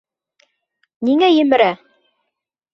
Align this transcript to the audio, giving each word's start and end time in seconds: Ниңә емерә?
Ниңә 1.09 1.31
емерә? 1.35 1.71